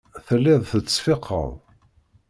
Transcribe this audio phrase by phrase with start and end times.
[0.27, 1.51] Telliḍ tettseffiqeḍ.